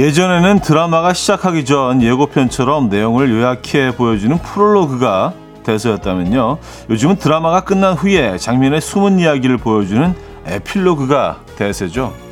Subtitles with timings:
[0.00, 6.56] 예전에는 드라마가 시작하기 전 예고편처럼 내용을 요약해 보여주는 프롤로그가 대세였다면요.
[6.88, 10.14] 요즘은 드라마가 끝난 후에 장면의 숨은 이야기를 보여주는
[10.46, 12.29] 에필로그가 대세죠.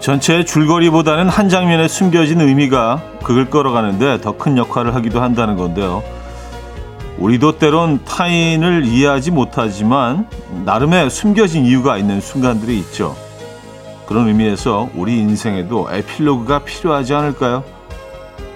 [0.00, 6.02] 전체의 줄거리보다는 한 장면에 숨겨진 의미가 극을 끌어가는데 더 큰 역할을 하기도 한다는 건데요.
[7.18, 10.26] 우리도 때론 타인을 이해하지 못하지만
[10.64, 13.14] 나름의 숨겨진 이유가 있는 순간들이 있죠.
[14.06, 17.62] 그런 의미에서 우리 인생에도 에필로그가 필요하지 않을까요?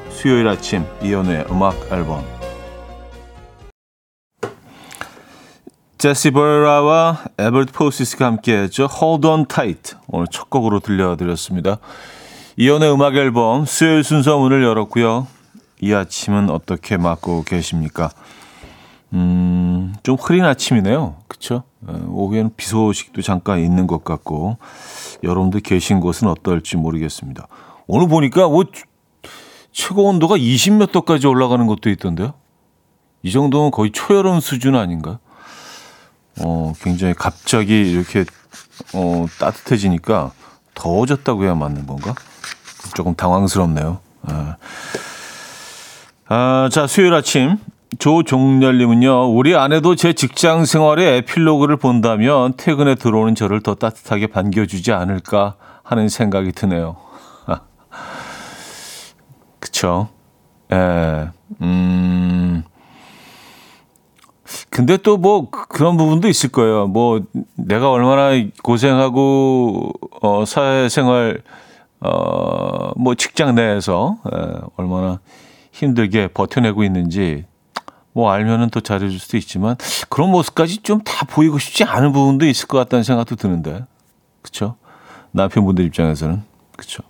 [0.09, 2.25] 수요일 아침 이현우의 음악 앨범
[6.05, 8.91] 제시 바레라와 앨버트 포시스가 함께했죠.
[9.01, 9.97] Hold on tight.
[10.09, 11.79] 오늘 첫 곡으로 들려드렸습니다.
[12.59, 15.27] 이연의 음악 앨범 수요일 순서 문을 열었고요.
[15.81, 18.11] 이 아침은 어떻게 맞고 계십니까?
[19.15, 21.17] 음, 좀 흐린 아침이네요.
[21.87, 24.59] 어, 오후에는 비 소식도 잠깐 있는 것 같고,
[25.23, 27.49] 여러분들 계신 곳은 어떨지 모르겠습니다.
[27.87, 28.65] 오늘 보니까 뭐,
[29.73, 32.35] 최고 온도가 20몇 도까지 올라가는 것도 있던데요?
[33.23, 35.19] 이 정도면 거의 초여름 수준 아닌가요?
[36.41, 38.25] 어, 굉장히 갑자기 이렇게
[38.95, 40.33] 어, 따뜻해지니까
[40.75, 42.15] 더워졌다고 해야 맞는 건가?
[42.95, 43.99] 조금 당황스럽네요.
[44.23, 44.57] 아,
[46.29, 47.59] 아 자, 수요일 아침
[47.99, 55.55] 조종렬님은요, 우리 아내도 제 직장 생활의 에필로그를 본다면 퇴근에 들어오는 저를 더 따뜻하게 반겨주지 않을까
[55.83, 56.97] 하는 생각이 드네요.
[59.61, 60.09] 그쵸?
[60.73, 61.29] 예,
[61.63, 62.65] 음,
[64.71, 66.87] 근데 또 뭐 그런 부분도 있을 거예요.
[66.87, 67.23] 뭐
[67.57, 68.31] 내가 얼마나
[68.63, 71.43] 고생하고 어 사회생활
[72.01, 74.37] 어뭐 직장 내에서 에,
[74.77, 75.21] 얼마나
[75.73, 77.45] 힘들게 버텨내고 있는지
[78.13, 79.77] 뭐 알면은 또 잘해줄 수도 있지만
[80.09, 83.85] 그런 모습까지 좀 다 보이고 싶지 않은 부분도 있을 것 같다는 생각도 드는데
[84.43, 84.77] 그쵸
[85.33, 86.43] 남편분들 입장에서는
[86.77, 87.03] 그쵸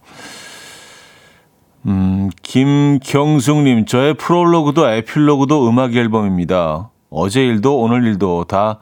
[1.87, 6.91] 음 김경숙님 저의 프롤로그도 에필로그도 음악 앨범입니다.
[7.17, 8.81] 어제 일도 오늘 일도 다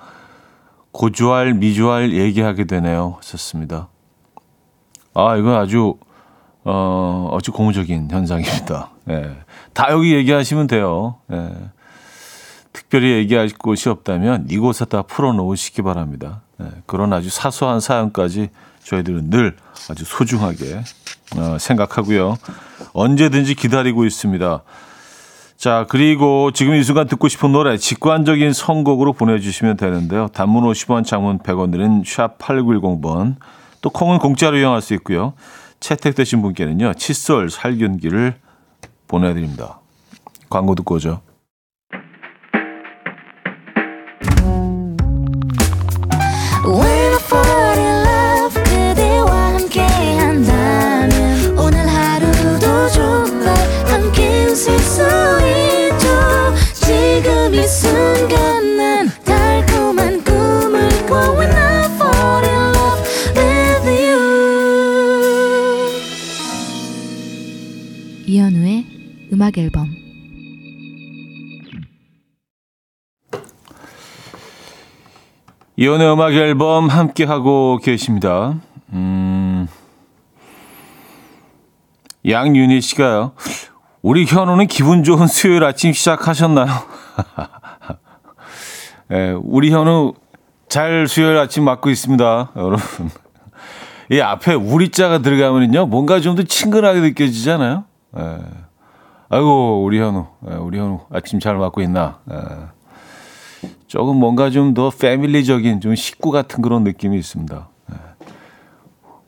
[0.91, 3.17] 고주할 미주할 얘기하게 되네요.
[3.19, 3.89] 하셨습니다.
[5.13, 5.97] 아, 이건 아주
[6.65, 8.91] 어, 아주 고무적인 현상입니다.
[9.11, 9.37] 예.
[9.75, 11.17] 다 여기 얘기하시면 돼요.
[11.31, 11.53] 예.
[12.73, 16.41] 특별히 얘기할 곳이 없다면 이곳에 다 풀어놓으시기 바랍니다.
[16.63, 16.67] 예.
[16.87, 18.49] 그런 아주 사소한 사연까지
[18.85, 19.57] 저희들은 늘
[19.91, 20.83] 아주 소중하게
[21.37, 22.37] 어, 생각하고요.
[22.95, 24.63] 언제든지 기다리고 있습니다.
[25.63, 30.27] 자, 그리고 지금 이 순간 듣고 싶은 노래 직관적인 선곡으로 보내주시면 되는데요.
[30.33, 33.37] 단문 50원, 장문 100원 드는 샵 8910번.
[33.81, 35.35] 또 콩은 공짜로 이용할 수 있고요.
[35.79, 36.95] 채택되신 분께는요.
[36.95, 38.35] 칫솔 살균기를
[39.07, 39.79] 보내드립니다.
[40.51, 41.21] 광고 듣고 오죠.
[69.43, 69.89] 음악 앨범
[75.75, 78.61] 이혼의 음악 앨범 함께 하고 계십니다.
[78.93, 79.67] 음,
[82.25, 83.33] 양윤희 씨가요.
[84.01, 86.69] 우리 현우는 기분 좋은 수요일 아침 시작하셨나요?
[89.09, 90.15] 네, 우리 현우
[90.69, 93.11] 잘 수요일 아침 맞고 있습니다, 여러분.
[94.09, 97.85] 이 앞에 우리 자가 들어가면요, 뭔가 좀 더 친근하게 느껴지잖아요.
[98.13, 98.39] 네.
[99.35, 102.19] 아이고 우리 현우, 예, 우리 현우 아침 잘 맞고 있나?
[102.31, 102.37] 예.
[103.87, 107.69] 조금 뭔가 좀 더 패밀리적인 좀 식구 같은 그런 느낌이 있습니다.
[107.93, 107.97] 예.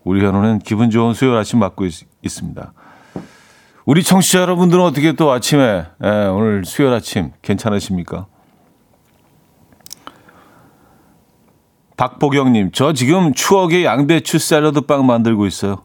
[0.04, 2.74] 우리 현우는 기분 좋은 수요일 아침 맞고 있, 습니다
[3.86, 8.26] 우리 청취자 여러분들은 어떻게 또 아침에 오늘 수요일 아침 괜찮으십니까?
[11.96, 15.84] 박보경님, 저 지금 추억의 양배추 샐러드 빵 만들고 있어요.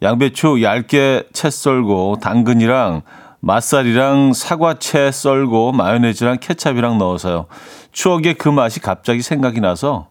[0.00, 3.02] 양배추 얇게 채 썰고 당근이랑
[3.40, 7.46] 맛살이랑 사과채 썰고 마요네즈랑 케찹이랑 넣어서요.
[7.92, 10.08] 추억의 그 맛이 갑자기 생각이 나서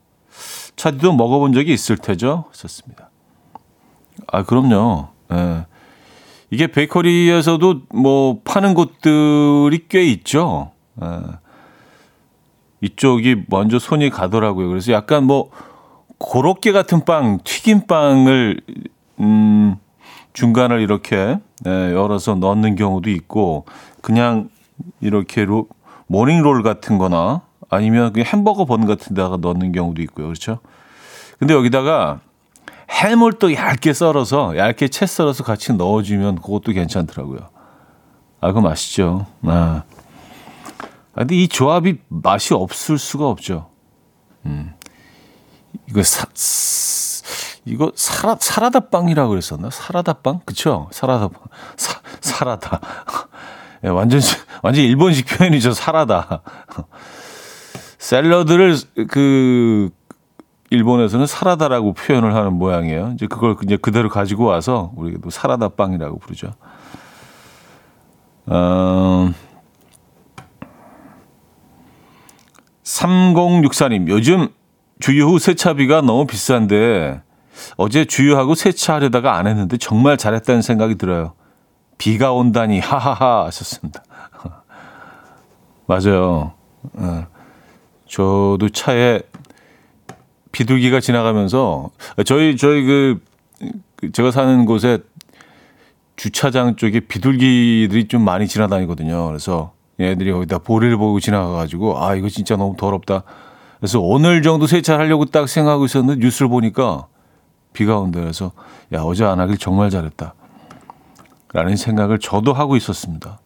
[0.75, 2.45] 차디도 먹어본 적이 있을 테죠?
[2.51, 3.09] 썼습니다.
[4.27, 5.09] 아, 그럼요.
[5.33, 5.65] 예.
[6.49, 10.71] 이게 베이커리에서도 뭐 파는 곳들이 꽤 있죠.
[11.03, 11.07] 예.
[12.81, 14.69] 이쪽이 먼저 손이 가더라고요.
[14.69, 15.49] 그래서 약간 뭐
[16.19, 18.61] 고로케 같은 빵, 튀김 빵을
[19.19, 19.77] 음
[20.37, 23.65] 중간을 이렇게 네, 열어서 넣는 경우도 있고
[24.01, 24.49] 그냥
[25.01, 25.67] 이렇게 로,
[26.05, 27.41] 모닝롤 같은 거나
[27.71, 30.27] 아니면 그 햄버거 번 같은 데다가 넣는 경우도 있고요.
[30.27, 30.59] 그렇죠?
[31.39, 32.19] 근데 여기다가
[32.91, 37.39] 햄을 또 얇게 썰어서 얇게 채 썰어서 같이 넣어주면 그것도 괜찮더라고요.
[38.39, 39.25] 아, 그거 맛있죠.
[39.41, 39.85] 아.
[41.13, 43.71] 아, 근데 이 조합이 맛이 없을 수가 없죠.
[44.45, 44.75] 음.
[45.89, 46.27] 이거 사,
[47.67, 49.69] 이거 사라, 사라다 빵이라고 그랬었나?
[49.69, 50.39] 사라다 빵?
[50.45, 50.87] 그쵸?
[50.91, 51.41] 사라다 빵.
[51.75, 52.79] 사, 사라다.
[53.83, 54.21] 예, 완전,
[54.63, 55.73] 완전 일본식 표현이죠.
[55.73, 56.41] 사라다.
[57.99, 58.77] 샐러드를
[59.09, 59.89] 그,
[60.69, 63.11] 일본에서는 사라다라고 표현을 하는 모양이에요.
[63.13, 66.53] 이제 그걸 이제 그대로 가지고 와서 우리도 사라다 빵이라고 부르죠.
[68.47, 69.31] 어,
[72.83, 74.49] 3064님, 요즘
[74.99, 77.21] 주유 후 세차비가 너무 비싼데
[77.75, 81.33] 어제 주유하고 세차하려다가 안 했는데 정말 잘했다는 생각이 들어요.
[81.97, 84.03] 비가 온다니 하하하 하셨습니다.
[85.87, 86.53] 맞아요.
[86.93, 87.27] 어,
[88.07, 89.21] 저도 차에
[90.51, 91.89] 비둘기가 지나가면서
[92.25, 93.19] 저희 저희 그
[94.13, 94.99] 제가 사는 곳에
[96.15, 99.27] 주차장 쪽에 비둘기들이 좀 많이 지나다니거든요.
[99.27, 103.23] 그래서 얘들이 거기다 보리를 보고 지나가가지고 아 이거 진짜 너무 더럽다.
[103.79, 107.07] 그래서 오늘 정도 세차하려고 딱 생각하고 있었는데 뉴스를 보니까
[107.77, 108.53] 비가 온다 그래서
[108.91, 110.33] 야 어제 안 하길 정말 잘했다.
[111.53, 113.39] 라는 생각을 저도 하고 있었습니다.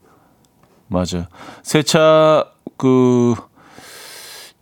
[0.88, 1.28] 맞아.
[1.64, 2.46] 세차
[2.78, 3.36] 그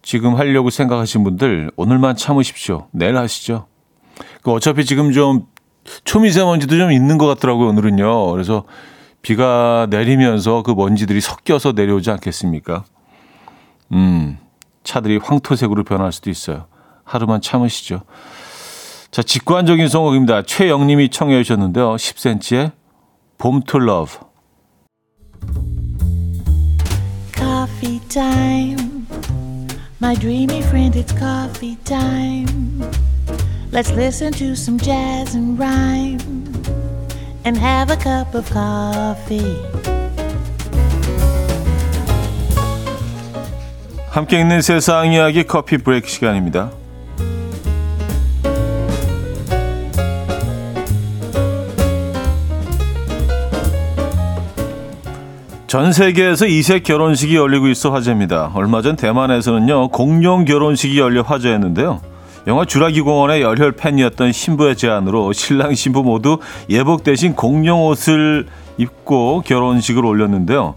[0.02, 2.88] 지금 하려고 생각하신 분들 오늘만 참으십시오.
[2.92, 3.68] 내일 하시죠.
[4.42, 5.46] 그 어차피 지금 좀
[6.04, 8.32] 초미세먼지도 좀 있는 것 같더라고요, 오늘은요.
[8.32, 8.64] 그래서
[9.22, 12.86] 비가 내리면서 그 먼지들이 섞여서 내려오지 않겠습니까?
[13.92, 14.40] 음,
[14.84, 16.66] 차들이 황토색으로 변할 수도 있어요.
[17.04, 18.02] 하루만 참으시죠.
[19.12, 20.44] 자, 직관적인 선곡입니다.
[20.44, 21.96] 최영님이 청해 주셨는데요.
[21.96, 22.72] 10cm의
[23.40, 24.20] 봄 to 러브.
[27.36, 29.08] Coffee time.
[30.02, 32.88] My dreamy friend, it's coffee time.
[33.72, 36.20] Let's listen to some jazz and rhyme
[37.46, 39.58] and have a cup of coffee.
[44.10, 46.79] 함께 있는 세상 이야기 커피 브레이크 시간입니다.
[55.70, 58.50] 전 세계에서 이색 결혼식이 열리고 있어 화제입니다.
[58.56, 62.02] 얼마 전 대만에서는요, 공룡 결혼식이 열려 화제였는데요.
[62.48, 66.40] 영화 주라기 공원의 열혈 팬이었던 신부의 제안으로 신랑 신부 모두
[66.72, 68.48] 예복 대신 공룡 옷을
[68.80, 70.74] 입고 결혼식을 올렸는데요.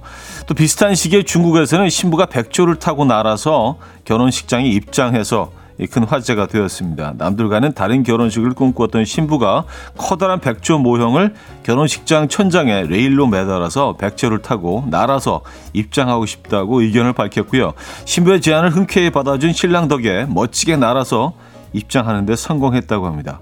[0.47, 5.53] 또 비슷한 시기에 중국에서는 신부가 백조를 타고 날아서 결혼식장에 입장해서
[5.87, 7.15] 큰 화제가 되었습니다.
[7.17, 9.65] 남들과는 다른 결혼식을 꿈꾸었던 신부가
[9.97, 15.43] 커다란 백조 모형을 결혼식장 천장에 레일로 매달아서 백조를 타고 날아서
[15.73, 17.73] 입장하고 싶다고 의견을 밝혔고요.
[18.05, 21.35] 신부의 제안을 흔쾌히 받아준 신랑 덕에 멋지게 날아서
[21.73, 23.41] 입장하는 데 성공했다고 합니다.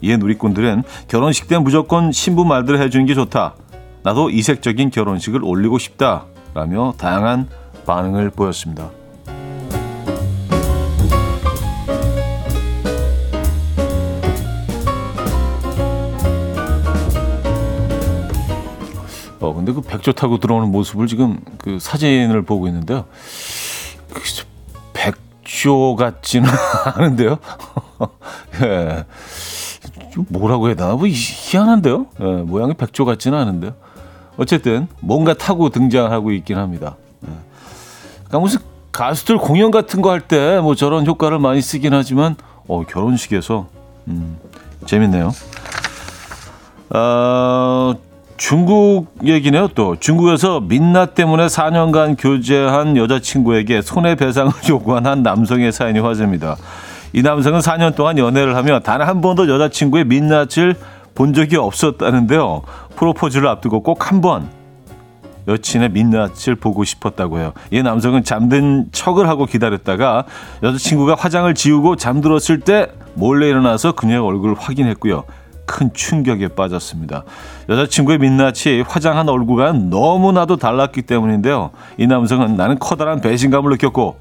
[0.00, 3.54] 이에 누리꾼들은 결혼식 때 무조건 신부 말들을 해주는 게 좋다.
[4.02, 6.26] 나도 이색적인 결혼식을 올리고 싶다.
[6.52, 7.48] 라며 다양한
[7.86, 8.90] 반응을 보였습니다.
[19.64, 23.06] 근데 그 백조 타고 들어오는 모습을 지금 그 사진을 보고 있는데요.
[24.12, 24.20] 그
[24.92, 26.50] 백조 같지는
[26.96, 27.38] 않은데요.
[28.62, 29.06] 예.
[30.28, 30.92] 뭐라고 해야 되나?
[30.96, 32.06] 뭐 희한한데요?
[32.20, 33.72] 예, 모양이 백조 같지는 않은데요.
[34.36, 36.96] 어쨌든 뭔가 타고 등장하고 있긴 합니다.
[37.26, 37.30] 예.
[38.24, 38.60] 그러니까 무슨
[38.92, 42.36] 가수들 공연 같은 거 할 때 뭐 저런 효과를 많이 쓰긴 하지만
[42.68, 43.66] 어, 결혼식에서
[44.08, 44.36] 음,
[44.84, 45.32] 재밌네요.
[46.90, 47.94] 어,
[48.48, 56.56] 중국 얘기네요 또 중국에서 민낯 때문에 4년간 교제한 여자친구에게 손해배상을 요구한 한 남성의 사연이 화제입니다.
[57.14, 60.74] 이 남성은 4년 동안 연애를 하며 단 한 번도 여자친구의 민낯을
[61.14, 62.60] 본 적이 없었다는데요.
[62.96, 64.50] 프로포즈를 앞두고 꼭 한 번
[65.48, 67.54] 여친의 민낯을 보고 싶었다고 해요.
[67.70, 70.26] 이 남성은 잠든 척을 하고 기다렸다가
[70.62, 75.24] 여자친구가 화장을 지우고 잠들었을 때 몰래 일어나서 그녀의 얼굴을 확인했고요.
[75.66, 77.24] 큰 충격에 빠졌습니다.
[77.68, 81.70] 여자친구의 민낯이 화장한 얼굴과 너무나도 달랐기 때문인데요.
[81.98, 84.16] 이 남성은 나는 커다란 배신감을 느꼈고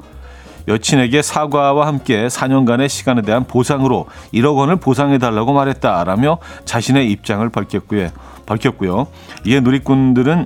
[0.68, 8.10] 여친에게 사과와 함께 4년간의 시간에 대한 보상으로 1억 원을 보상해 달라고 말했다라며 자신의 입장을 밝혔고요.
[8.46, 9.08] 밝혔고요.
[9.46, 10.46] 이에 누리꾼들은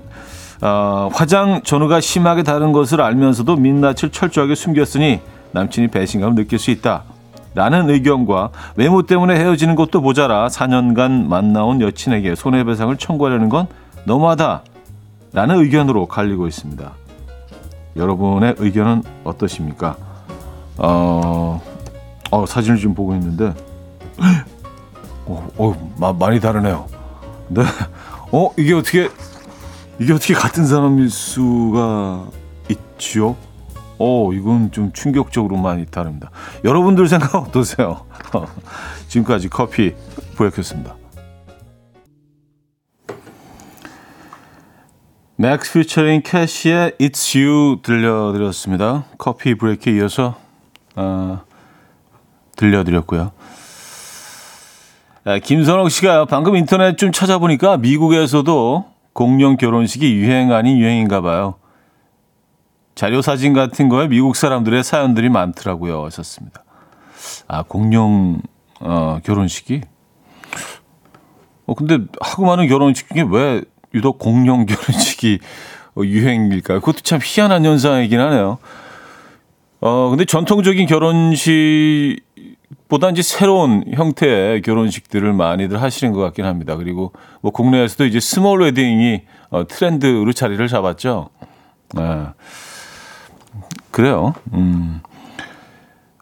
[0.61, 7.03] 어, 화장 전후가 심하게 다른 것을 알면서도 민낯을 철저하게 숨겼으니 남친이 배신감을 느낄 수 있다.
[7.57, 13.65] 라는 의견과 외모 때문에 헤어지는 것도 모자라 4년간 만나온 여친에게 손해배상을 청구하려는 건
[14.05, 14.61] 너무하다
[15.33, 16.91] 라는 의견으로 갈리고 있습니다.
[17.95, 19.97] 여러분의 의견은 어떠십니까?
[20.77, 21.59] 어,
[22.29, 23.55] 어 사진을 지금 보고 있는데
[25.25, 26.85] 어, 어 마, 많이 다르네요.
[27.47, 27.63] 네.
[28.31, 29.09] 어, 이게 어떻게
[29.97, 32.27] 이게 어떻게 같은 사람일 수가
[32.69, 33.35] 있지요?
[33.99, 36.31] 어, 이건 좀 충격적으로 많이 다릅니다.
[36.63, 38.05] 여러분들 생각 어떠세요?
[39.07, 39.93] 지금까지 커피
[40.35, 40.95] 브레이크였습니다.
[45.39, 49.05] 맥스 퓨처링 캐시의 It's You 들려드렸습니다.
[49.19, 50.35] 커피 브레이크에 이어서
[50.95, 51.41] 어,
[52.55, 53.31] 들려드렸고요.
[55.25, 61.55] 아, 김선옥 씨가 방금 인터넷 좀 찾아보니까 미국에서도 공룡 결혼식이 유행 아닌 유행인가 봐요.
[62.97, 66.03] 자료 사진 같은 거에 미국 사람들의 사연들이 많더라고요.
[66.05, 66.63] 하셨습니다.
[67.47, 68.41] 아, 공룡
[68.79, 69.81] 어, 결혼식이
[71.67, 73.61] 어 근데 하고 많은 결혼식 중에 왜
[73.93, 75.37] 유독 공룡 결혼식이
[75.95, 76.79] 유행일까요?
[76.79, 78.57] 그것도 참 희한한 현상이긴 하네요.
[79.79, 82.21] 어, 근데 전통적인 결혼식보다
[83.11, 86.75] 이제 새로운 형태의 결혼식들을 많이들 하시는 것 같긴 합니다.
[86.75, 91.29] 그리고 뭐 국내에서도 이제 스몰 웨딩이 어, 트렌드로 자리를 잡았죠.
[91.95, 92.33] 아,
[93.97, 94.35] 그래요.
[94.53, 94.99] 음.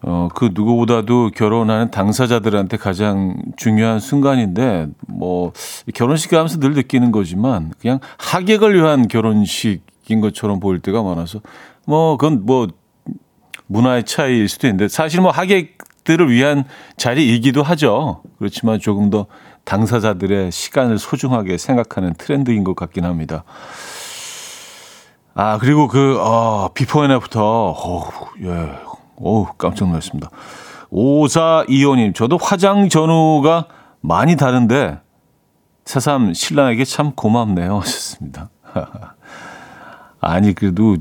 [0.02, 5.52] 어, 그 누구보다도 결혼하는 당사자들한테 가장 중요한 순간인데, 뭐,
[5.94, 11.42] 결혼식 가면서 늘 느끼는 거지만, 그냥 하객을 위한 결혼식인 것처럼 보일 때가 많아서,
[11.86, 12.68] 뭐, 그건 뭐,
[13.68, 16.64] 문화의 차이일 수도 있는데, 사실 뭐 하객들을 위한
[16.96, 18.22] 자리이기도 하죠.
[18.38, 19.26] 그렇지만 조금 더
[19.66, 23.44] 당사자들의 시간을 소중하게 생각하는 트렌드인 것 같긴 합니다.
[25.38, 28.10] 아, 그리고 그, 어, before and after, 어,
[28.42, 28.72] 예,
[29.18, 30.30] 오, 깜짝 놀랐습니다.
[30.94, 33.68] 5425님, 저도 화장 전후가
[34.00, 34.98] 많이 다른데,
[35.84, 37.80] 새삼 신랑에게 참 고맙네요.
[37.84, 38.50] 하셨습니다.
[40.22, 40.96] 아니, 그래도,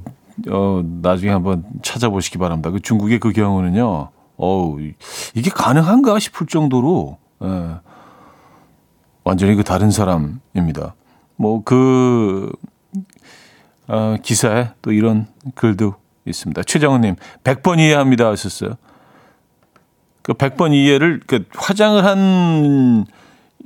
[0.51, 2.71] 어, 나중에 한번 찾아보시기 바랍니다.
[2.71, 4.81] 그 중국의 그 경우는요, 어우,
[5.37, 7.77] 이게 가능한가 싶을 정도로, 예,
[9.23, 10.97] 완전히 그 다른 사람입니다.
[11.37, 12.51] 뭐, 그,
[13.87, 15.95] 어, 기사에 또 이런 글도
[16.27, 16.63] 있습니다.
[16.63, 18.75] 최정은님, 100번 이해합니다 하셨어요.
[20.23, 23.05] 그 100번 이해를, 그 화장을 한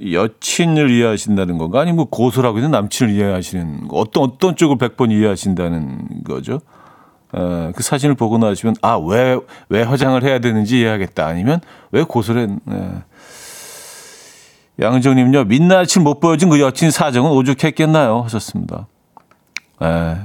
[0.01, 1.81] 여친을 이해하신다는 건가?
[1.81, 6.61] 아니면 뭐 고소라고 해서 남친을 이해하시는, 어떤, 어떤 쪽을 100번 이해하신다는 거죠?
[7.33, 11.27] 어, 그 사진을 보고 나시면, 아, 왜, 왜 화장을 해야 되는지 이해하겠다.
[11.27, 11.61] 아니면
[11.93, 13.03] 왜 고소를, 했, 예.
[14.81, 18.23] 양정님요, 민낯을 못 보여준 그 여친 사정은 오죽했겠나요?
[18.23, 18.87] 하셨습니다.
[19.82, 20.18] 예,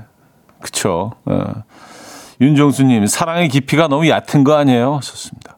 [0.60, 1.12] 그쵸.
[1.30, 1.36] 예.
[2.42, 5.00] 윤정수님, 사랑의 깊이가 너무 얕은 거 아니에요?
[5.04, 5.58] 좋습니다.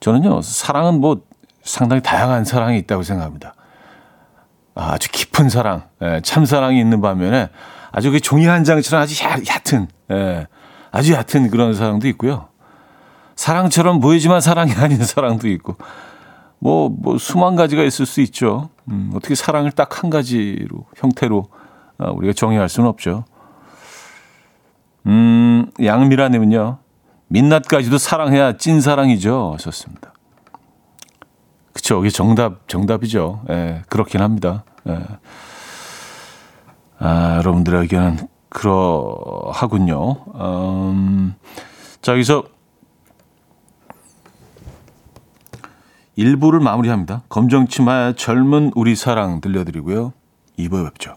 [0.00, 1.22] 저는요, 사랑은 뭐
[1.62, 3.54] 상당히 다양한 사랑이 있다고 생각합니다.
[4.74, 7.48] 아주 깊은 사랑, 예, 참사랑이 있는 반면에
[7.90, 10.46] 아주 그 종이 한 장처럼 아주 얕은, 예,
[10.92, 12.48] 아주 얕은 그런 사랑도 있고요.
[13.36, 15.76] 사랑처럼 보이지만 사랑이 아닌 사랑도 있고,
[16.58, 18.70] 뭐, 뭐, 수만 가지가 있을 수 있죠.
[18.90, 21.65] 음, 어떻게 사랑을 딱 한 가지로, 형태로 어,
[21.98, 23.24] 우리가 정의할 수는 없죠.
[25.06, 26.78] 음, 양미라님은요,
[27.28, 29.52] 민낯까지도 사랑해야 찐사랑이죠.
[29.54, 30.12] 하셨습니다.
[31.72, 32.00] 그쵸.
[32.00, 33.44] 이게 정답, 정답이죠.
[33.50, 34.64] 예, 그렇긴 합니다.
[34.88, 34.98] 예.
[36.98, 40.16] 아, 여러분들의 의견은 그러하군요.
[40.34, 41.34] 음,
[42.00, 42.44] 자, 여기서
[46.16, 47.22] 1부를 마무리합니다.
[47.28, 50.12] 검정치마의 젊은 우리 사랑 들려드리고요.
[50.58, 51.16] 2부에 뵙죠.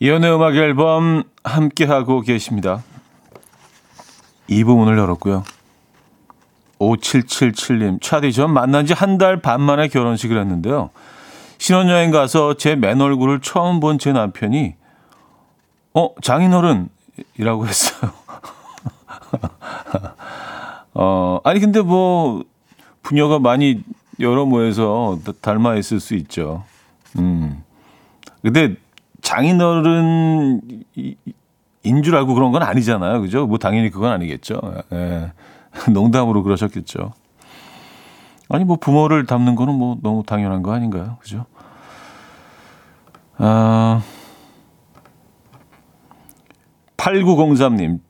[0.00, 2.82] 이연의 음악 앨범 함께하고 계십니다.
[4.48, 5.44] 이 부분을 열었고요.
[6.78, 10.88] 5777님, 차디 전 만난 지 한 달 반 만에 결혼식을 했는데요.
[11.58, 14.74] 신혼여행 가서 제 맨 얼굴을 처음 본 제 남편이,
[15.94, 18.12] 어, 장인어른이라고 했어요.
[20.94, 22.42] 어, 아니, 근데 뭐,
[23.02, 23.82] 부녀가 많이
[24.18, 26.64] 여러 모여서 닮아 있을 수 있죠.
[27.18, 27.62] 음.
[28.42, 28.76] 근데
[29.22, 30.60] 장인어른이라고
[31.82, 33.20] 인줄 알고 그런 건 아니잖아요.
[33.20, 33.46] 그죠?
[33.46, 34.60] 뭐 당연히 그건 아니겠죠.
[34.92, 35.32] 예.
[35.92, 37.12] 농담으로 그러셨겠죠.
[38.48, 41.16] 아니 뭐 부모를 닮는 거는 뭐 너무 당연한 거 아닌가요?
[41.20, 41.46] 그죠?
[43.38, 44.02] 아
[46.96, 48.00] 8903님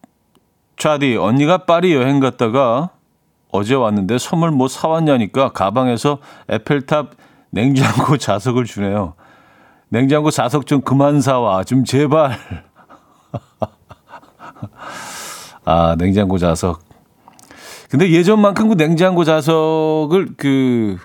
[0.76, 2.90] 차디 언니가 파리 여행 갔다가
[3.52, 7.10] 어제 왔는데 선물 뭐 사왔냐니까 가방에서 에펠탑
[7.50, 9.14] 냉장고 자석을 주네요.
[9.90, 11.64] 냉장고 자석 좀 그만 사와.
[11.64, 12.38] 좀 제발.
[15.64, 16.80] 아, 냉장고 자석.
[17.90, 20.96] 근데 예전만큼 그 냉장고 자석을 그,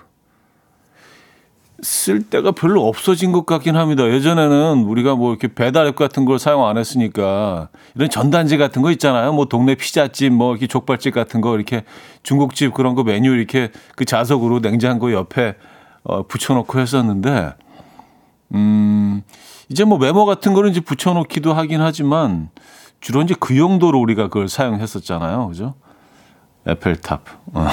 [1.82, 4.08] 쓸 때가 별로 없어진 것 같긴 합니다.
[4.08, 8.90] 예전에는 우리가 뭐 이렇게 배달 앱 같은 걸 사용 안 했으니까 이런 전단지 같은 거
[8.92, 9.32] 있잖아요.
[9.32, 11.84] 뭐 동네 피자집, 뭐 이렇게 족발집 같은 거 이렇게
[12.22, 15.56] 중국집 그런 거 메뉴 이렇게 그 자석으로 냉장고 옆에
[16.04, 17.52] 어, 붙여놓고 했었는데,
[18.54, 19.22] 음,
[19.68, 22.50] 이제 뭐 메모 같은 거는 이제 붙여놓기도 하긴 하지만
[23.00, 25.48] 주로 이제 그 용도로 우리가 그걸 사용했었잖아요.
[25.48, 25.74] 그죠?
[26.66, 27.22] 에펠탑.
[27.54, 27.68] 어.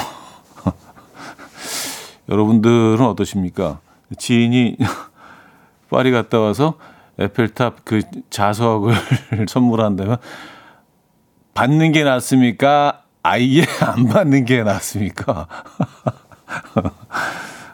[2.28, 3.80] 여러분들은 어떠십니까?
[4.18, 4.76] 지인이
[5.90, 6.74] 파리 갔다 와서
[7.18, 8.94] 에펠탑 그 자석을
[9.48, 10.16] 선물한다면
[11.54, 13.02] 받는 게 낫습니까?
[13.22, 15.46] 아예 안 받는 게 낫습니까?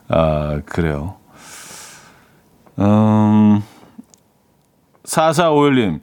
[0.09, 1.20] 아, 그래요.
[2.81, 3.63] 음,
[5.05, 6.01] 4451님.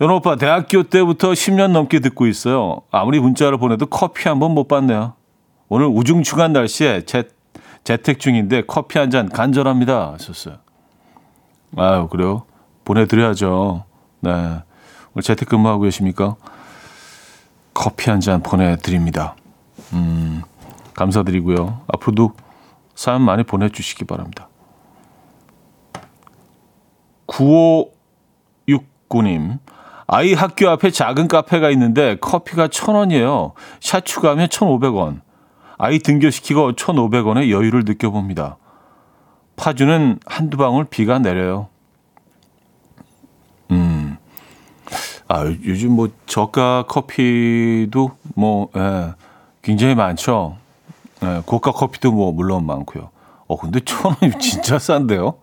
[0.00, 2.82] 연호 오빠, 대학교 때부터 10년 넘게 듣고 있어요.
[2.90, 5.14] 아무리 문자를 보내도 커피 한 번 못 받네요.
[5.68, 7.24] 오늘 우중충한 날씨에 재,
[7.84, 10.12] 재택 중인데 커피 한 잔 간절합니다.
[10.14, 10.56] 하셨어요.
[11.76, 12.44] 아유, 그래요?
[12.84, 13.84] 보내드려야죠.
[14.20, 14.30] 네.
[15.14, 16.36] 오늘 재택 근무하고 계십니까?
[17.72, 19.36] 커피 한 잔 보내드립니다.
[19.92, 20.42] 음,
[20.94, 21.82] 감사드리고요.
[21.92, 22.32] 앞으로도
[22.94, 24.48] 사연 많이 보내주시기 바랍니다.
[27.26, 29.58] 9569님.
[30.06, 33.52] 아이 학교 앞에 작은 카페가 있는데 커피가 1,000원이에요.
[33.80, 35.22] 샷 추가하면 1,500원.
[35.78, 38.58] 아이 등교시키고 1,500원의 여유를 느껴봅니다.
[39.56, 41.68] 파주는 한두 방울 비가 내려요.
[43.70, 44.16] 음.
[45.28, 49.14] 아, 요즘 뭐 저가 커피도 뭐 예,
[49.62, 50.58] 굉장히 많죠.
[51.22, 53.08] 예, 고가 커피도 뭐 물론 많고요.
[53.46, 55.34] 어 근데 천 원이 진짜 싼데요.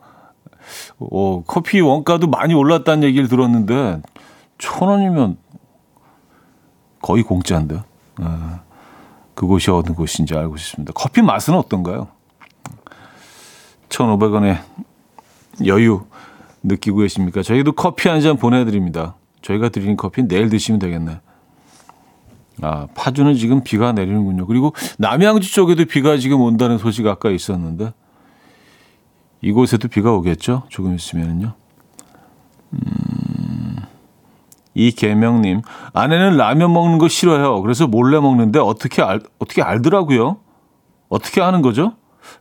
[1.00, 4.02] 어 커피 원가도 많이 올랐다는 얘기를 들었는데
[4.58, 5.38] 천 원이면
[7.02, 7.76] 거의 공짜인데.
[8.22, 8.26] 예,
[9.34, 10.92] 그곳이 어느 곳인지 알고 싶습니다.
[10.94, 12.08] 커피 맛은 어떤가요?
[13.90, 14.58] 1,500원의
[15.66, 16.06] 여유
[16.64, 17.42] 느끼고 계십니까?
[17.42, 19.16] 저희도 커피 한 잔 보내드립니다.
[19.42, 21.20] 저희가 드리는 커피 내일 드시면 되겠네.
[22.62, 24.46] 아, 파주는 지금 비가 내리는군요.
[24.46, 27.94] 그리고 남양주 쪽에도 비가 지금 온다는 소식 아까 있었는데
[29.42, 30.64] 이곳에도 비가 오겠죠?
[30.70, 31.54] 조금 있으면요.
[32.74, 33.76] 음,
[34.74, 35.62] 이계명님
[35.94, 37.62] 아내는 라면 먹는 거 싫어요.
[37.62, 40.38] 그래서 몰래 먹는데 어떻게 알 어떻게 알더라고요?
[41.10, 41.94] 어떻게 하는 거죠?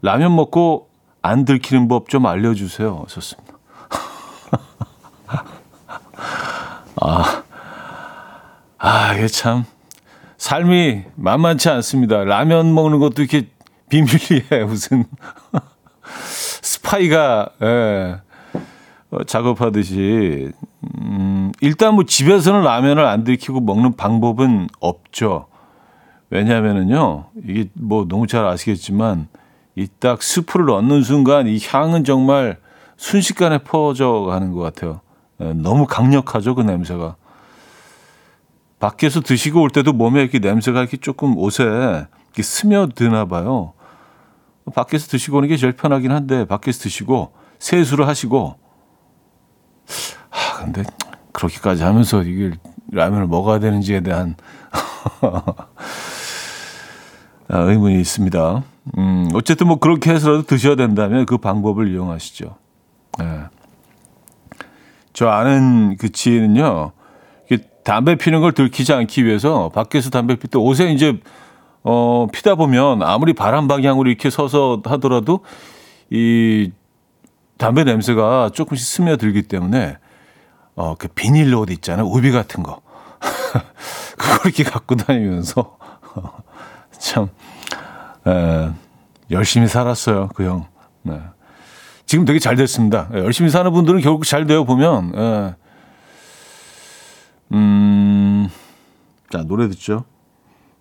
[0.02, 0.88] 라면 먹고
[1.22, 3.04] 안 들키는 법 좀 알려주세요.
[3.08, 3.54] 좋습니다.
[7.02, 7.42] 아,
[8.78, 9.64] 아, 이게 참,
[10.38, 12.24] 삶이 만만치 않습니다.
[12.24, 13.48] 라면 먹는 것도 이렇게
[13.88, 15.04] 비밀리에 무슨,
[16.62, 18.20] 스파이가, 예,
[19.10, 20.52] 어, 작업하듯이,
[21.00, 25.46] 음, 일단 뭐 집에서는 라면을 안 들키고 먹는 방법은 없죠.
[26.30, 29.28] 왜냐하면은요, 이게 뭐 너무 잘 아시겠지만,
[29.76, 32.58] 이 딱 스프를 넣는 순간 이 향은 정말
[32.96, 35.00] 순식간에 퍼져 가는 것 같아요.
[35.40, 37.16] 예, 너무 강력하죠, 그 냄새가.
[38.78, 43.72] 밖에서 드시고 올 때도 몸에 이렇게 냄새가 이렇게 조금 옷에 이렇게 스며드나 봐요.
[44.74, 48.56] 밖에서 드시고 오는 게 제일 편하긴 한데, 밖에서 드시고 세수를 하시고,
[50.30, 50.84] 아, 근데
[51.32, 52.52] 그렇게까지 하면서 이게
[52.92, 54.36] 라면을 먹어야 되는지에 대한
[57.48, 58.62] 아, 의문이 있습니다.
[58.98, 62.56] 음, 어쨌든 뭐 그렇게 해서라도 드셔야 된다면 그 방법을 이용하시죠.
[63.18, 63.40] 네.
[65.12, 66.92] 저 아는 그 지혜는요,
[67.84, 71.18] 담배 피는 걸 들키지 않기 위해서 밖에서 담배 필때 옷에 이제,
[71.82, 75.40] 어, 피다 보면 아무리 바람 방향으로 이렇게 서서 하더라도
[76.10, 76.70] 이
[77.58, 79.98] 담배 냄새가 조금씩 스며들기 때문에
[80.74, 82.06] 어, 그 비닐 옷 있잖아요.
[82.06, 82.80] 우비 같은 거.
[84.16, 85.76] 그걸 이렇게 갖고 다니면서
[86.98, 87.28] 참,
[88.26, 88.70] 에,
[89.30, 90.28] 열심히 살았어요.
[90.34, 90.66] 그 형.
[91.02, 91.20] 네.
[92.06, 93.08] 지금 되게 잘 됐습니다.
[93.14, 95.54] 예, 열심히 사는 분들은 결국 잘 되어 보면, 예.
[97.52, 98.48] 음,
[99.30, 100.04] 자, 노래 듣죠.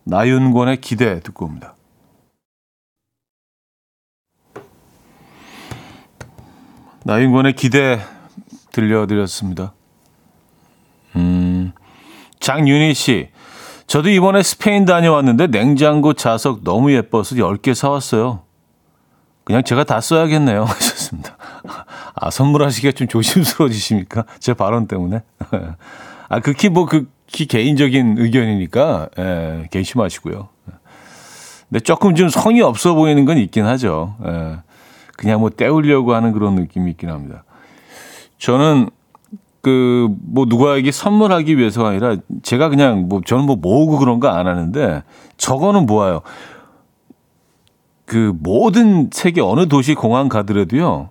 [0.09, 1.75] 나윤권의 기대 듣고 옵니다.
[7.03, 7.99] 나윤권의 기대
[8.71, 9.73] 들려드렸습니다.
[11.15, 11.73] 음,
[12.39, 13.29] 장윤희 씨.
[13.85, 18.41] 저도 이번에 스페인 다녀왔는데 냉장고 자석 너무 예뻐서 10개 사왔어요.
[19.43, 20.63] 그냥 제가 다 써야겠네요.
[20.65, 21.37] 하셨습니다.
[22.15, 24.25] 아, 선물하시기가 좀 조심스러워지십니까?
[24.39, 25.21] 제 발언 때문에.
[26.29, 26.87] 아, 극히 뭐,
[27.29, 30.49] 극히 개인적인 의견이니까, 예, 개심하시고요.
[31.69, 34.15] 근데 조금 좀 성의 없어 보이는 건 있긴 하죠.
[34.25, 34.57] 예,
[35.15, 37.43] 그냥 뭐 때우려고 하는 그런 느낌이 있긴 합니다.
[38.39, 38.89] 저는
[39.61, 44.47] 그 뭐 누구에게 선물하기 위해서가 아니라 제가 그냥 뭐 저는 뭐 모으고 그런 거 안
[44.47, 45.03] 하는데
[45.37, 46.21] 저거는 모아요.
[48.05, 51.09] 그 모든 세계 어느 도시 공항 가더라도요.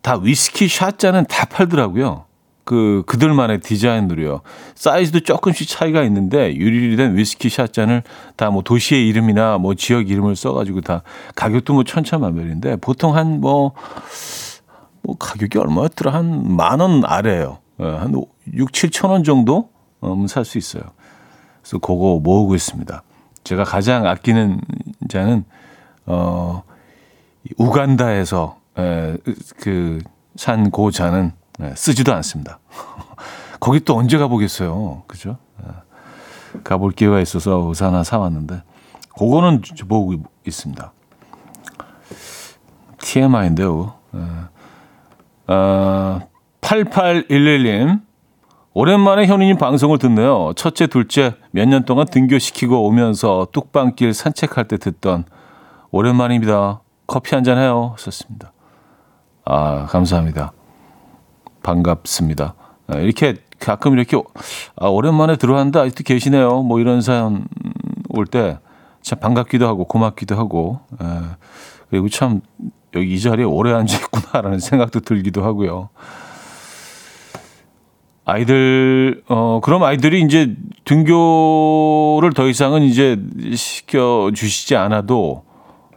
[0.00, 2.24] 다 위스키 샷잔은 다 팔더라고요.
[2.68, 4.42] 그 그들만의 디자인으로요.
[4.74, 8.02] 사이즈도 조금씩 차이가 있는데 유리로 된 위스키 샷잔을
[8.36, 11.02] 다 뭐 도시의 이름이나 뭐 지역 이름을 써가지고 다
[11.34, 13.72] 가격도 뭐 천차만별인데 보통 한 뭐뭐
[15.18, 17.56] 가격이 얼마였더라 한 만 원 아래예요.
[17.80, 18.12] 예, 한
[18.52, 19.70] 6, 7천 원 정도
[20.28, 20.82] 살 수 있어요.
[21.62, 23.02] 그래서 그거 모으고 있습니다.
[23.44, 24.60] 제가 가장 아끼는
[25.08, 25.44] 자는
[26.04, 26.62] 어
[27.56, 28.58] 우간다에서
[29.58, 32.58] 그산 고자는 예, 쓰지도 않습니다.
[33.60, 35.02] 거기 또 언제 가보겠어요.
[35.06, 35.36] 그죠?
[35.64, 38.62] 예, 가볼 기회가 있어서 의사 하나 사왔는데,
[39.18, 40.14] 그거는 보고
[40.46, 40.92] 있습니다.
[42.98, 43.94] TMI인데요.
[45.48, 46.20] 어,
[46.60, 48.00] 8811님.
[48.74, 50.52] 오랜만에 현우님 방송을 듣네요.
[50.54, 55.24] 첫째, 둘째 몇 년 동안 등교시키고 오면서 뚝방길 산책할 때 듣던
[55.90, 56.80] 오랜만입니다.
[57.06, 57.96] 커피 한 잔 해요.
[57.98, 58.52] 썼습니다.
[59.44, 60.52] 아, 감사합니다.
[61.62, 62.54] 반갑습니다.
[62.88, 64.16] 아, 이렇게 가끔 이렇게
[64.76, 66.62] 아, 오랜만에 들어왔는데 아직도 계시네요.
[66.62, 67.46] 뭐 이런 사연
[68.10, 68.58] 올 때
[69.00, 71.06] 참 반갑기도 하고 고맙기도 하고 에,
[71.88, 72.40] 그리고 참
[72.94, 75.88] 여기 이 자리에 오래 앉아 있구나라는 생각도 들기도 하고요.
[78.24, 83.18] 아이들 어 그럼 아이들이 이제 등교를 더 이상은 이제
[83.54, 85.44] 시켜 주시지 않아도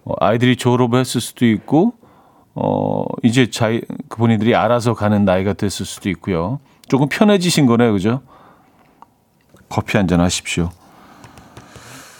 [0.05, 1.93] 어, 아이들이 졸업을 했을 수도 있고
[2.55, 3.49] 어, 이제
[4.09, 6.59] 그 본인들이 알아서 가는 나이가 됐을 수도 있고요.
[6.87, 7.93] 조금 편해지신 거네요.
[7.93, 8.21] 그죠?
[9.69, 10.69] 커피 한 잔 하십시오.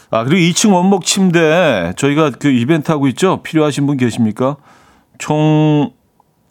[0.10, 3.42] 아, 그리고 2층 원목 침대 저희가 그 이벤트 하고 있죠?
[3.44, 4.58] 필요하신 분 계십니까?
[5.18, 5.92] 총,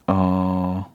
[0.06, 0.89] 어,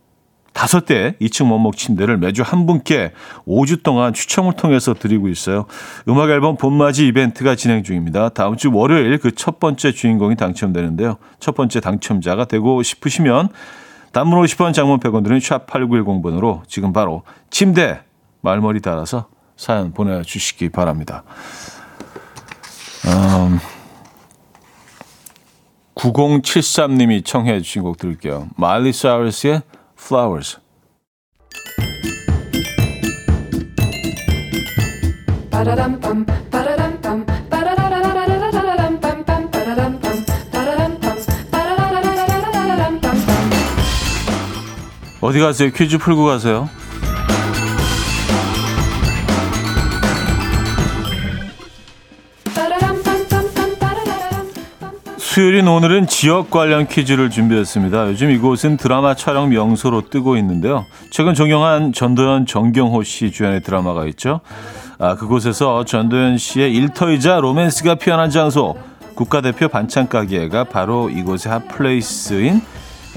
[0.55, 3.11] 다섯 대 2층 원목 침대를 매주 한 분께
[3.45, 5.65] 5주 동안 추첨을 통해서 드리고 있어요.
[6.07, 8.29] 음악 앨범 봄맞이 이벤트가 진행 중입니다.
[8.29, 11.17] 다음 주 월요일 그 첫 번째 주인공이 당첨되는데요.
[11.41, 13.49] 첫 번째 당첨자가 되고 싶으시면
[14.13, 17.99] 단문 50원 장문 100원 드는 샵 8910번으로 지금 바로 침대
[18.39, 21.23] 말머리 달아서 사연 보내주시기 바랍니다.
[23.07, 23.59] 음,
[25.95, 28.47] 9073님이 청해 주신 곡 들을게요.
[28.55, 29.61] 마일리 사우스의
[30.05, 30.59] flowers.
[45.21, 45.71] 어디 가세요?
[45.71, 46.69] 퀴즈 풀고 가세요.
[55.35, 58.07] 수요일인 오늘은 지역 관련 퀴즈를 준비했습니다.
[58.07, 60.85] 요즘 이곳은 드라마 촬영 명소로 뜨고 있는데요.
[61.09, 64.39] 최근 종영한 전도연 정경호 씨 주연의 드라마가 있죠.
[64.97, 68.77] 아, 그곳에서 전도연 씨의 일터이자 로맨스가 피어난 장소
[69.15, 72.61] 국가대표 반찬 가게가 바로 이곳의 hot place인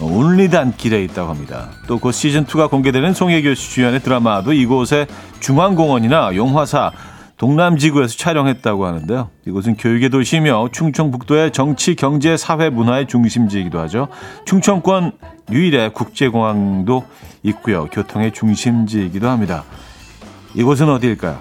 [0.00, 1.68] 온리단 길에 있다고 합니다.
[1.86, 5.06] 또 곧 시즌2가 공개되는 송혜교 씨 주연의 드라마도 이곳의
[5.38, 6.90] 중앙공원이나 용화사
[7.38, 9.30] 동남지구에서 촬영했다고 하는데요.
[9.46, 14.08] 이곳은 교육의 도시며 충청북도의 정치, 경제, 사회, 문화의 중심지이기도 하죠.
[14.44, 15.12] 충청권
[15.50, 17.04] 유일의 국제공항도
[17.44, 17.86] 있고요.
[17.86, 19.64] 교통의 중심지이기도 합니다.
[20.54, 21.38] 이곳은 어디일까요?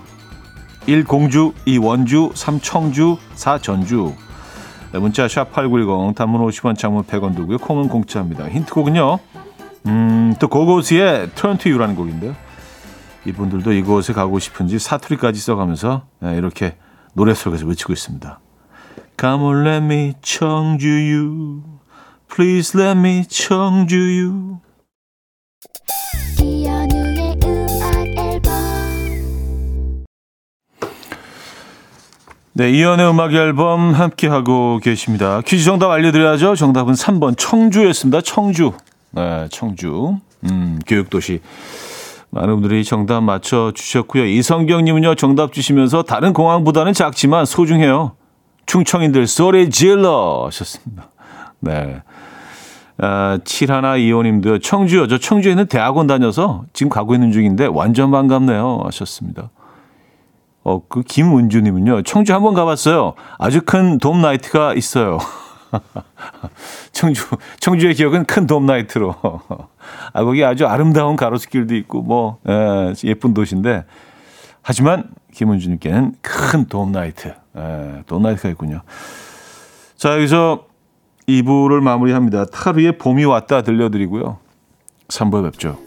[0.86, 1.04] 1.
[1.04, 1.80] 공주, 2.
[1.80, 2.62] 원주, 3.
[2.62, 3.58] 청주, 4.
[3.58, 4.14] 전주.
[4.94, 7.58] 네, 문자 샵8910 단문 50원 장문 100원 두고요.
[7.58, 8.48] 콩은 공짜입니다.
[8.48, 9.20] 힌트곡은요.
[9.88, 12.36] 음, 또 고고스의 to You라는 곡인데요.
[13.28, 16.78] 이분들도 이곳에 가고 싶은지 사투리까지 써가면서 네, 이렇게
[17.14, 18.40] 노래 속에서 외치고 있습니다.
[19.20, 21.62] Come on, let me 청주 you.
[22.34, 24.60] Please let me 청주 you.
[32.54, 35.42] 네, 이연의 음악 앨범 함께 하고 계십니다.
[35.42, 36.56] 퀴즈 정답 알려드려야죠.
[36.56, 38.22] 정답은 3번 청주였습니다.
[38.22, 38.72] 청주.
[39.12, 40.18] 네, 청주.
[40.46, 41.42] 음, 교육도시.
[42.30, 44.26] 많은 분들이 정답 맞춰 주셨고요.
[44.26, 48.14] 이성경님은요 정답 주시면서 다른 공항보다는 작지만 소중해요.
[48.66, 51.10] 충청인들 소리 질러 하셨습니다.
[51.60, 52.02] 네.
[53.00, 54.62] 아, 7125님도요.
[54.62, 55.08] 청주요.
[55.08, 58.82] 저 청주에 있는 대학원 다녀서 지금 가고 있는 중인데 완전 반갑네요.
[58.86, 59.50] 하셨습니다.
[60.64, 63.14] 어, 그 김은주님은요, 청주 한번 가봤어요.
[63.38, 65.18] 아주 큰 돔 나이트가 있어요.
[66.92, 67.26] 청주,
[67.60, 69.16] 청주의 기억은 큰 돔 나이트로.
[70.14, 73.86] 아, 거기 아주 아름다운 가로수길도 있고, 뭐, 에, 예쁜 도시인데,
[74.62, 78.82] 하지만 김은주님께는 큰 돔 나이트, 에, 돔 나이트가 있군요.
[79.96, 80.66] 자, 여기서
[81.28, 82.46] 2부를 마무리합니다.
[82.46, 84.38] 타루의 봄이 왔다 들려드리고요.
[85.10, 85.87] 3부에 뵙죠.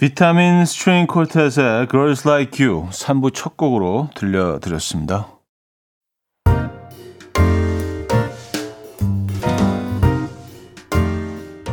[0.00, 5.26] Vitamin String Quartet의 Girls Like You 3부 첫 곡으로 들려드렸습니다.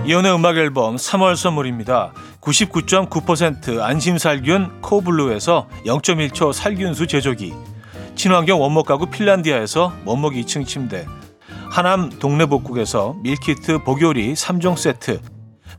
[0.07, 2.13] 이현우의 음악 앨범 3월 선물입니다.
[2.41, 7.53] 99.9% 안심살균 코블루에서 0.1초 살균수 제조기
[8.15, 11.05] 친환경 원목 가구 핀란디아에서 원목 2층 침대
[11.69, 15.34] 하남 동네복국에서 밀키트 복요리 3종 세트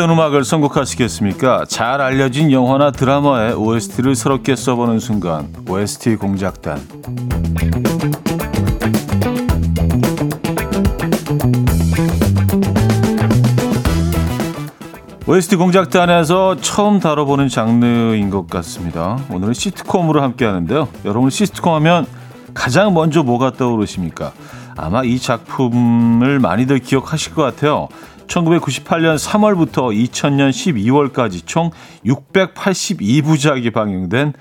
[0.00, 1.66] 어떤 음악을 선곡하시겠습니까?
[1.68, 6.80] 잘 알려진 영화나 드라마의 OST를 새롭게 써보는 순간 OST 공작단
[15.26, 19.18] OST 공작단에서 처음 다뤄보는 장르인 것 같습니다.
[19.30, 20.88] 오늘은 시트콤으로 함께 하는데요.
[21.04, 22.06] 여러분 시트콤 하면
[22.54, 24.32] 가장 먼저 뭐가 떠오르십니까?
[24.78, 27.88] 아마 이 작품을 많이들 기억하실 것 같아요.
[28.30, 31.70] 1998년 3월부터 2000년 12월까지 총
[32.06, 34.34] 682부작이 방영된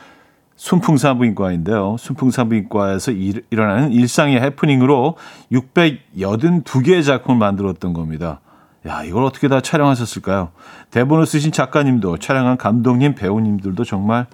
[0.55, 1.95] 순풍산부인과인데요.
[1.97, 5.15] 순풍산부인과에서 일, 일어나는 일상의 해프닝으로
[5.51, 8.41] 682개의 작품을 만들었던 겁니다.
[8.85, 10.51] 야, 이걸 어떻게 다 촬영하셨을까요?
[10.91, 14.27] 대본을 쓰신 작가님도, 촬영한 감독님, 배우님들도 정말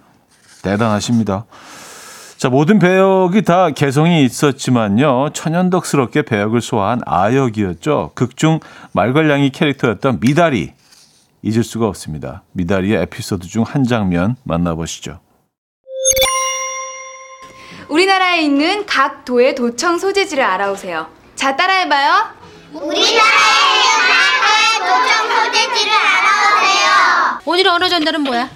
[0.64, 1.46] 대단하십니다.
[2.46, 5.32] 자, 모든 배역이 다 개성이 있었지만요.
[5.34, 8.12] 천연덕스럽게 배역을 소화한 아역이었죠.
[8.14, 8.60] 극중
[8.92, 10.74] 말괄량이 캐릭터였던 미다리.
[11.42, 12.44] 잊을 수가 없습니다.
[12.52, 15.22] 미다리의 에피소드 중 한 장면 만나보시죠.
[17.90, 21.08] 우리나라에 있는 각 도의 도청 소재지를 알아오세요.
[21.34, 22.26] 자, 따라해봐요.
[27.44, 28.50] 오늘 언어 전달은 뭐야?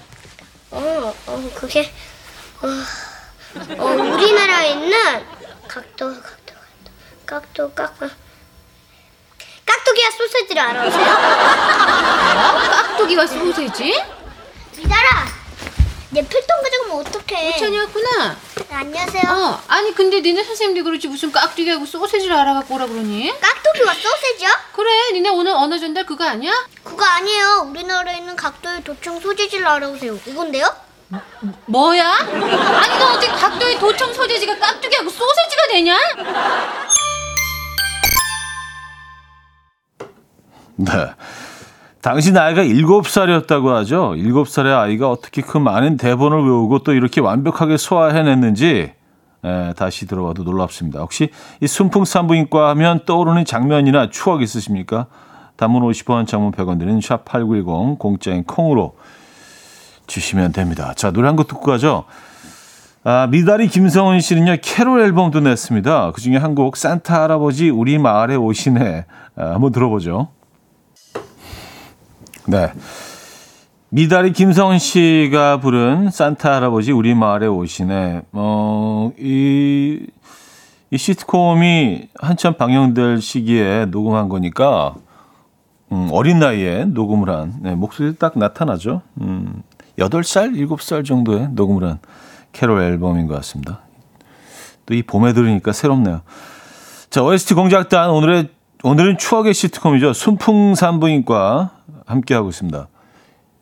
[0.70, 1.90] 어, 어, 그게
[2.62, 2.68] 어,
[3.78, 5.26] 어, 우리나라에 있는
[5.66, 6.54] 각도, 각도,
[7.26, 8.08] 각도, 각도, 각도,
[9.66, 11.04] 깍두기와 소세지를 알아오세요?
[12.70, 14.02] 깍두기와 소세지?
[14.76, 15.26] 미달아,
[16.10, 17.56] 내 필통 가져가면 어떡해?
[17.58, 18.36] 천이었구나.
[18.68, 19.22] 네, 안녕하세요.
[19.28, 23.32] 어, 아니 근데 니네 선생님도 그렇지 무슨 깍두기하고 소세지를 알아갖고 오라 그러니?
[23.40, 24.48] 깍두기와 소세지요?
[24.72, 26.52] 그래, 니네 오늘 언어 전달 그거 아니야?
[26.84, 27.66] 그거 아니에요.
[27.70, 30.18] 우리나라에 있는 각도의 도청 소재지를 알아오세요.
[30.26, 30.89] 이건데요?
[31.66, 32.18] 뭐야?
[32.20, 35.98] 아니 너 어떻게 각도의 도청 소세지가 깍두기하고 소세지가 되냐?
[40.76, 40.92] 네.
[42.00, 44.12] 당시 나이가 7살이었다고 하죠.
[44.16, 48.92] 7살의 아이가 어떻게 그 많은 대본을 외우고 또 이렇게 완벽하게 소화해냈는지
[49.44, 51.00] 에, 다시 들어봐도 놀랍습니다.
[51.00, 55.06] 혹시 이 순풍산부인과 하면 떠오르는 장면이나 추억 있으십니까?
[55.56, 58.96] 단문 50원, 장문 100원 드리는 샵8910 공짜인 콩으로
[60.10, 60.92] 주시면 됩니다.
[60.96, 62.04] 자, 노래 한 곡 듣고 가죠.
[63.04, 66.12] 아, 미다리 김성은 씨는요, 캐롤 앨범도 냈습니다.
[66.12, 69.06] 그 중에 한 곡, 산타 할아버지 우리 마을에 오시네.
[69.36, 70.28] 아, 한번 들어보죠.
[72.46, 72.72] 네.
[73.88, 78.22] 미다리 김성은 씨가 부른 산타 할아버지 우리 마을에 오시네.
[78.32, 80.06] 어, 이,
[80.90, 84.94] 이 시트콤이 한참 방영될 시기에 녹음한 거니까,
[85.92, 89.02] 음, 어린 나이에 녹음을 한, 네, 목소리 딱 나타나죠.
[89.22, 89.62] 음,
[90.00, 91.98] 8살, 7살 정도에 녹음을 한
[92.52, 93.80] 캐롤 앨범인 것 같습니다.
[94.86, 96.22] 또 이 봄에 들으니까 새롭네요.
[97.10, 98.48] 자, OST 공작단 오늘의
[98.82, 100.12] 오늘은 추억의 시트콤이죠.
[100.14, 101.70] 순풍산부인과
[102.06, 102.88] 함께하고 있습니다.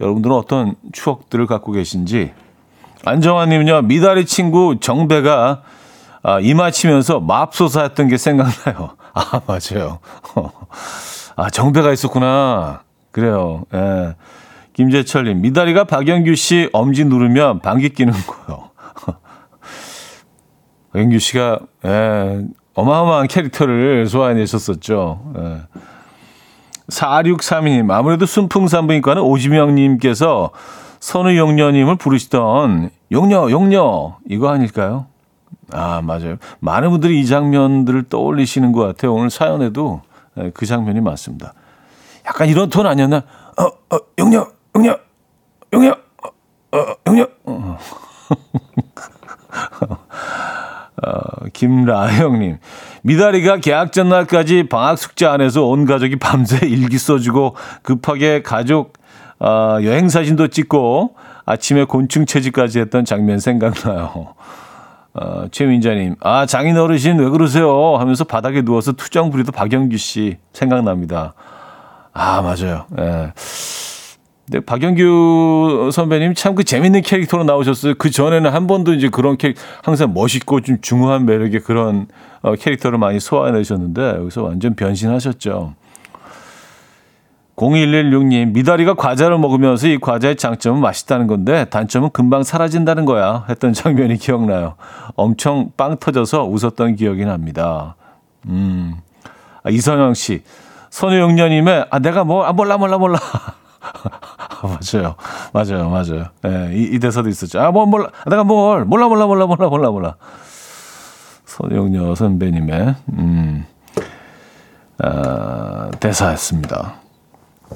[0.01, 2.33] 여러분들은 어떤 추억들을 갖고 계신지.
[3.05, 5.63] 안정환님은요, 미다리 친구 정배가
[6.23, 8.97] 아, 이마 치면서 맙소사 했던 게 생각나요.
[9.13, 9.99] 아, 맞아요.
[11.37, 12.83] 아, 정배가 있었구나.
[13.11, 13.65] 그래요.
[13.75, 14.15] 예.
[14.79, 18.71] 김재철님, 미다리가 박영규 씨 엄지 누르면 방귀 끼는 거요.
[20.93, 25.33] 박영규 씨가, 예, 어마어마한 캐릭터를 소화해내셨었죠.
[25.37, 25.63] 예.
[26.91, 30.53] 4632님, 아무래도 순풍산부인과는 오지명님께서
[31.01, 35.07] 선우 용녀님을 부르시던 용녀, 용녀, 이거 아닐까요?
[35.73, 36.37] 아, 맞아요.
[36.61, 39.13] 많은 분들이 이 장면들을 떠올리시는 것 같아요.
[39.13, 40.03] 오늘 사연에도
[40.39, 41.53] 예, 그 장면이 맞습니다.
[42.27, 43.25] 약간 이런 톤 아니었나?
[43.59, 44.47] 어, 어, 용녀,
[44.79, 44.97] 용녀,
[45.73, 47.27] 용녀, 어, 어, 용녀.
[47.45, 47.79] 어.
[51.03, 52.59] 어, 김라영님.
[53.03, 58.93] 미다리가 계약 전날까지 방학 숙제 안에서 온 가족이 밤새 일기 써주고 급하게 가족
[59.41, 64.35] 어, 여행 사진도 찍고 아침에 곤충 채집까지 했던 장면 생각나요.
[65.15, 67.97] 어, 최민자님, 아, 장인 어르신 왜 그러세요?
[67.97, 71.35] 하면서 바닥에 누워서 투정 부리던 박영규 씨 생각납니다.
[72.13, 72.87] 아, 맞아요.
[72.99, 73.33] 예.
[74.51, 77.95] 근데 박영규 선배님 참 그 재밌는 캐릭터로 나오셨어요.
[77.99, 82.07] 그 전에는 한 번도 이제 그런 캐릭 항상 멋있고 좀 중후한 매력의 그런
[82.43, 85.75] 어, 캐릭터를 많이 소화해내셨는데 여기서 완전 변신하셨죠.
[87.57, 93.45] 0116님, 미다리가 과자를 먹으면서 이 과자의 장점은 맛있다는 건데 단점은 금방 사라진다는 거야.
[93.49, 94.75] 했던 장면이 기억나요.
[95.17, 97.97] 엄청 빵 터져서 웃었던 기억이 납니다.
[98.49, 98.95] 음.
[99.65, 100.43] 아, 이선영 씨,
[100.91, 103.19] 선우용녀님의 아, 내가 뭐, 아, 몰라, 몰라, 몰라.
[104.93, 105.15] 맞아요.
[105.53, 105.91] 맞아요.
[105.91, 106.27] 맞아요.
[106.47, 107.61] 예, 이, 이 대사도 있었죠.
[107.61, 108.11] 아, 뭐, 몰라.
[108.27, 110.17] 내가 뭘, 몰라, 몰라, 몰라, 몰라, 몰라, 몰라.
[111.45, 113.67] 손용녀 선배님의, 음,
[115.03, 116.95] 아, 대사였습니다.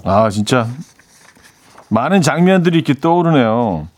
[0.04, 0.66] 아, 진짜.
[1.88, 3.88] 많은 장면들이 이렇게 떠오르네요.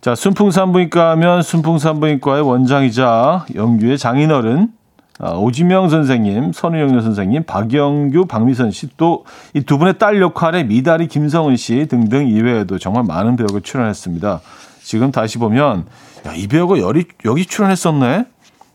[0.00, 4.81] 자, 순풍산부인과 하면 순풍산부인과의 원장이자 영규의 장인어른, 아,
[5.30, 11.56] 오지명 선생님, 선우영녀 선생님, 박영규, 박미선 씨, 또 이 두 분의 딸 역할에 미다리 김성은
[11.56, 14.40] 씨 등등 이외에도 정말 많은 배우가 출연했습니다.
[14.82, 15.86] 지금 다시 보면
[16.26, 18.26] 야, 이 배우가 여기, 여기 출연했었네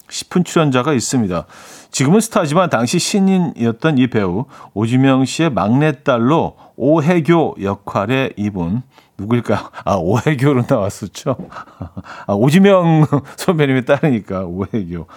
[0.10, 1.46] 싶은 출연자가 있습니다.
[1.92, 8.84] 지금은 스타지만 당시 신인이었던 이 배우 오지명 씨의 막내딸로 오혜교 역할의 이분
[9.18, 9.60] 누구일까요?
[9.84, 11.36] 아 오혜교로 나왔었죠.
[12.28, 13.06] 아 오지명
[13.36, 15.08] 선배님의 딸이니까 오혜교.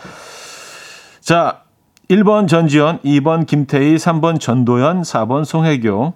[1.30, 1.62] 자,
[2.08, 6.14] 1번 전지현, 2번 김태희, 3번 전도연, 4번 송혜교.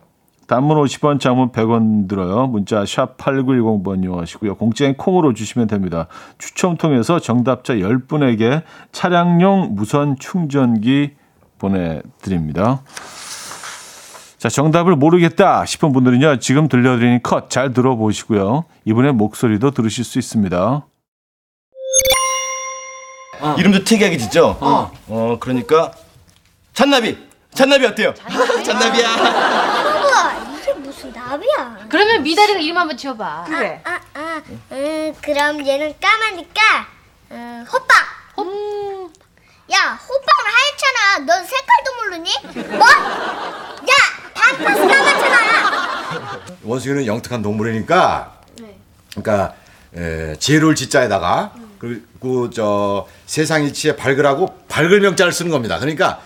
[0.49, 2.49] 단문 50원, 장문 100원 들어요.
[2.49, 4.57] 문자 샵 8910번 이용하시고요.
[4.57, 6.09] 공짜인 콩으로 주시면 됩니다.
[6.39, 11.12] 추첨 통해서 정답자 10분에게 차량용 무선 충전기
[11.61, 12.83] 보내드립니다.
[14.37, 16.41] 자, 정답을 모르겠다 싶은 분들은요.
[16.41, 18.65] 지금 들려드리는 컷 잘 들어보시고요.
[18.85, 20.85] 이분의 목소리도 들으실 수 있습니다.
[23.59, 24.57] 이름도 특이하게 짓죠?
[24.61, 25.36] 어.
[25.40, 25.92] 그러니까
[26.72, 27.18] 잔나비.
[27.55, 28.12] 잔나비 어때요?
[28.64, 29.14] 잔나비야.
[30.05, 31.86] 우와, 이게 무슨 나비야?
[31.88, 33.24] 그러면 미다리가 이름 한번 지어봐.
[33.24, 34.42] 아, 아,
[34.72, 36.61] 음, 그럼 얘는 까마니까
[37.30, 37.97] 음, 호빵.
[38.40, 39.09] 음,
[39.72, 41.18] 야, 호빵은 하얗잖아.
[41.26, 42.30] 넌 색깔도 모르니?
[42.76, 42.86] 뭐?
[42.88, 43.95] 야,
[44.34, 46.40] 반파스 남았잖아.
[46.64, 48.32] 원숭이는 영특한 동물이니까
[49.14, 49.55] 그러니까
[49.97, 55.79] 에, 지혜로울 지자에다가 그리고 저 세상 이치에 밝으라고 밝을 명자를 쓰는 겁니다.
[55.79, 56.20] 그러니까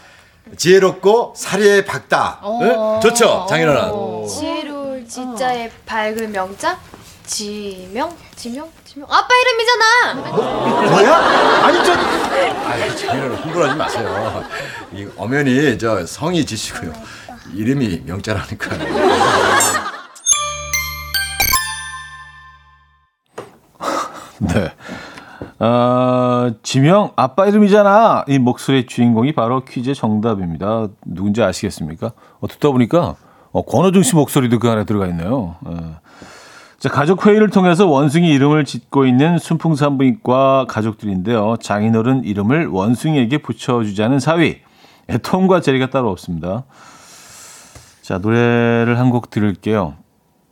[0.57, 2.41] 지혜롭고 사리에 밝다.
[2.45, 3.01] 응?
[3.01, 4.27] 좋죠, 장인어른.
[4.29, 6.79] 지혜로울 지자의 밝은 명자?
[7.25, 8.17] 지명?
[8.35, 8.71] 지명?
[8.85, 9.07] 지명?
[9.11, 10.15] 아빠 이름이잖아.
[10.91, 11.17] 뭐야?
[11.65, 14.45] 아니 저 아니 장인어른 흥분하지 마세요.
[14.93, 16.93] 이 엄연히 저 성이 지시고요.
[17.55, 18.79] 이름이 명자라니까요.
[24.41, 24.73] 네.
[25.61, 28.27] 어, 지명 아빠 이름이잖아.
[28.29, 30.89] 이 목소리의 주인공이 바로 퀴즈의 정답입니다.
[31.05, 32.13] 누군지 아시겠습니까?
[32.41, 33.17] 어, 듣다 보니까
[33.51, 35.57] 어, 권호중 씨 목소리도 그 안에 들어가 있네요.
[35.63, 35.99] 어.
[36.79, 41.57] 자, 가족 회의를 통해서 원숭이 이름을 짓고 있는 순풍산부인과 가족들인데요.
[41.61, 44.61] 장인어른 이름을 원숭이에게 붙여주자는 사위.
[45.25, 46.65] 톰과 제리가 따로 없습니다.
[48.03, 49.95] 자, 노래를 한 곡 들을게요.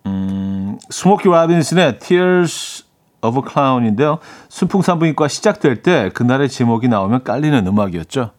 [0.07, 2.86] 음, 스모키 라빈슨의 Tears
[3.27, 4.19] of a Clown인데요.
[4.49, 8.31] 순풍산부인과 시작될 때 그날의 제목이 나오면 깔리는 음악이었죠.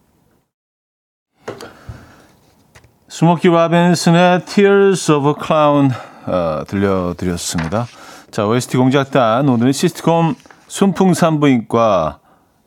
[3.10, 5.92] 스모키 라빈슨의 Tears of a Clown
[6.26, 7.86] 어, 들려드렸습니다.
[8.32, 10.36] 자, OST 공작단 오늘은 시트콤
[10.68, 12.20] 순풍산부인과로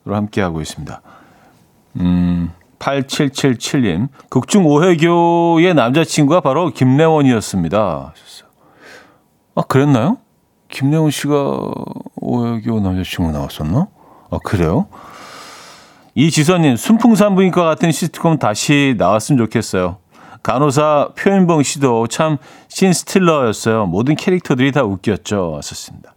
[0.05, 1.01] 함께하고 있습니다.
[1.99, 8.13] 음, 8777님 극중 오해교의 남자친구가 바로 김래원이었습니다.
[9.55, 10.17] 아, 그랬나요?
[10.71, 11.59] 김래원 씨가
[12.15, 13.87] 오해교 남자친구 나왔었나?
[14.31, 14.87] 아, 그래요?
[16.15, 19.97] 이 지선님, 순풍산부인과 같은 시트콤 다시 나왔으면 좋겠어요.
[20.43, 23.85] 간호사 표현봉 씨도 참 신스틸러였어요.
[23.85, 25.51] 모든 캐릭터들이 다 웃겼죠.
[25.51, 26.15] 왔었습니다.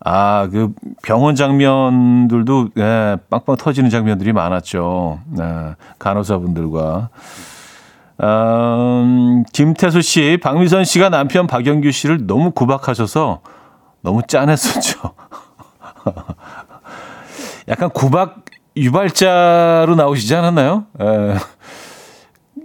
[0.00, 0.72] 아, 그
[1.02, 5.20] 병원 장면들도 예, 빵빵 터지는 장면들이 많았죠.
[5.38, 7.10] 예, 간호사분들과.
[8.22, 13.40] 음, 김태수 씨, 박미선 씨가 남편 박영규 씨를 너무 구박하셔서
[14.04, 15.14] 너무 짠했었죠.
[17.68, 18.44] 약간 구박
[18.76, 20.84] 유발자로 나오시지 않았나요?
[21.00, 21.36] 예.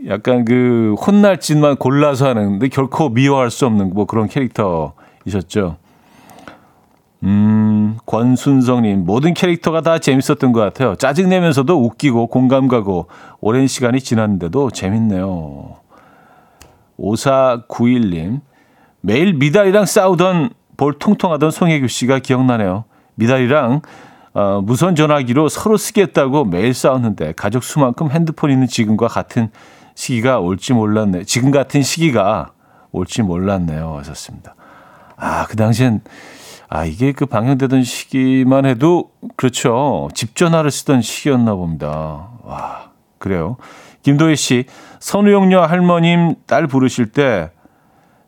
[0.09, 5.77] 약간 그 혼날 짓만 골라서 하는데 결코 미워할 수 없는 뭐 그런 캐릭터이셨죠.
[7.23, 10.95] 음, 권순성님, 모든 캐릭터가 다 재밌었던 것 같아요.
[10.95, 13.07] 짜증내면서도 웃기고 공감 가고
[13.39, 15.77] 오랜 시간이 지났는데도 재밌네요.
[16.97, 18.41] 5491님,
[19.01, 22.85] 매일 미달이랑 싸우던 볼 통통하던 송혜교 씨가 기억나네요.
[23.15, 23.81] 미달이랑
[24.33, 29.49] 어, 무선 전화기로 서로 쓰겠다고 매일 싸웠는데 가족 수만큼 핸드폰 있는 지금과 같은
[29.95, 31.25] 시기가 올지 몰랐네.
[31.25, 32.53] 지금 같은 시기가
[32.93, 33.97] 올지 몰랐네요.
[33.97, 34.55] 하셨습니다.
[35.17, 35.99] 아, 그 당시엔
[36.69, 40.07] 아, 이게 그 방영되던 시기만 해도 그렇죠.
[40.13, 42.29] 집 전화를 쓰던 시기였나 봅니다.
[42.43, 43.57] 와, 그래요.
[44.03, 44.63] 김도희 씨,
[45.01, 47.51] 선우용녀 할머님 딸 부르실 때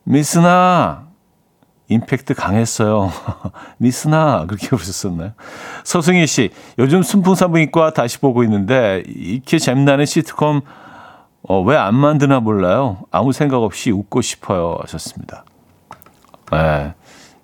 [0.04, 1.11] 미선아
[1.88, 3.10] 임팩트 강했어요.
[3.78, 5.32] 미선아 그렇게 부르셨었나요?
[5.84, 10.60] 서승희 씨, 요즘 순풍산부인과 다시 보고 있는데 이렇게 재미나는 시트콤
[11.48, 12.98] 어, 왜 안 만드나 몰라요.
[13.10, 14.78] 아무 생각 없이 웃고 싶어요.
[14.82, 15.44] 하셨습니다.
[16.52, 16.94] 네.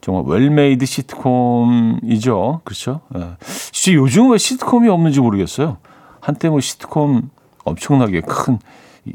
[0.00, 2.60] 정말 well-made 시트콤이죠.
[2.64, 3.00] 그렇죠?
[3.08, 3.28] 네.
[3.72, 5.78] 진짜 요즘 왜 시트콤이 없는지 모르겠어요.
[6.20, 7.28] 한때 뭐 시트콤
[7.64, 8.58] 엄청나게 큰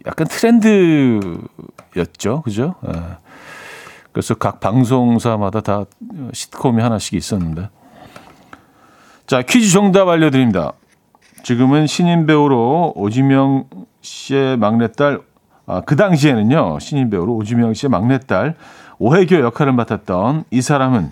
[0.06, 2.42] 약간 트렌드였죠.
[2.44, 2.76] 그죠?
[2.82, 2.92] 네.
[4.14, 5.86] 그래서 각 방송사마다 다
[6.32, 7.70] 시트콤이 하나씩 있었는데.
[9.26, 10.74] 자, 퀴즈 정답 알려드립니다.
[11.44, 13.66] 지금은 신인 배우로 오지명
[14.02, 15.20] 씨의 막내딸,
[15.66, 18.56] 아, 그 당시에는요, 신인 배우로 오지명 씨의 막내딸,
[19.00, 21.10] 오혜교 역할을 맡았던 이 사람은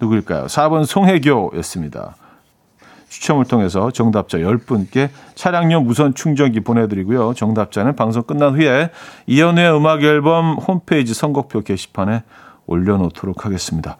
[0.00, 0.46] 누구일까요?
[0.46, 2.16] 4번 송혜교였습니다.
[3.08, 7.34] 추첨을 통해서 정답자 10분께 차량용 무선 충전기 보내드리고요.
[7.34, 8.90] 정답자는 방송 끝난 후에
[9.26, 12.24] 이현우의 음악 앨범 홈페이지 선곡표 게시판에
[12.66, 13.96] 올려놓도록 하겠습니다.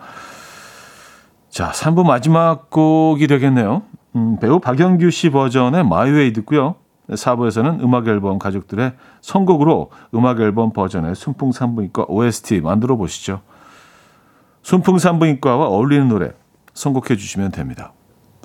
[1.48, 3.82] 자, 3부 마지막 곡이 되겠네요.
[4.16, 6.74] 음, 배우 박영규 씨 버전의 My Way 듣고요.
[7.08, 13.42] 4부에서는 음악 앨범 가족들의 선곡으로 음악 앨범 버전의 순풍산부인과 OST 만들어 보시죠.
[14.62, 16.32] 순풍산부인과와 어울리는 노래
[16.74, 17.92] 선곡해 주시면 됩니다.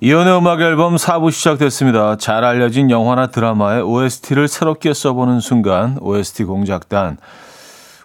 [0.00, 2.16] 이연의 음악 앨범 4부 시작됐습니다.
[2.18, 7.18] 잘 알려진 영화나 드라마의 OST를 새롭게 써보는 순간 OST 공작단